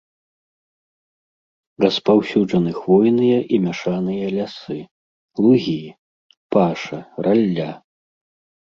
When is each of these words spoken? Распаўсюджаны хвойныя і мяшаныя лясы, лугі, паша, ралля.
Распаўсюджаны 1.85 2.71
хвойныя 2.79 3.37
і 3.53 3.61
мяшаныя 3.69 4.25
лясы, 4.39 4.79
лугі, 5.45 5.79
паша, 6.57 6.99
ралля. 7.29 7.71